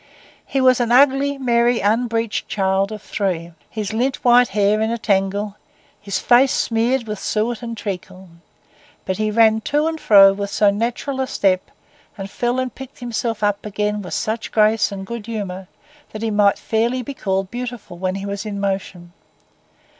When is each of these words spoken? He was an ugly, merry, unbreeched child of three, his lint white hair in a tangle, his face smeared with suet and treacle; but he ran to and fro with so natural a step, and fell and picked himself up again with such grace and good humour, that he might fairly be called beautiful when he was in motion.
He 0.47 0.59
was 0.59 0.79
an 0.79 0.91
ugly, 0.91 1.37
merry, 1.37 1.79
unbreeched 1.79 2.47
child 2.47 2.91
of 2.91 3.03
three, 3.03 3.51
his 3.69 3.93
lint 3.93 4.15
white 4.25 4.47
hair 4.47 4.81
in 4.81 4.89
a 4.89 4.97
tangle, 4.97 5.57
his 6.01 6.17
face 6.17 6.51
smeared 6.51 7.05
with 7.05 7.19
suet 7.19 7.61
and 7.61 7.77
treacle; 7.77 8.27
but 9.05 9.17
he 9.17 9.29
ran 9.29 9.61
to 9.61 9.85
and 9.85 9.99
fro 10.01 10.33
with 10.33 10.49
so 10.49 10.71
natural 10.71 11.21
a 11.21 11.27
step, 11.27 11.69
and 12.17 12.31
fell 12.31 12.59
and 12.59 12.73
picked 12.73 12.97
himself 12.97 13.43
up 13.43 13.63
again 13.63 14.01
with 14.01 14.15
such 14.15 14.51
grace 14.51 14.91
and 14.91 15.05
good 15.05 15.27
humour, 15.27 15.67
that 16.13 16.23
he 16.23 16.31
might 16.31 16.57
fairly 16.57 17.03
be 17.03 17.13
called 17.13 17.51
beautiful 17.51 17.95
when 17.95 18.15
he 18.15 18.25
was 18.25 18.43
in 18.43 18.59
motion. 18.59 19.13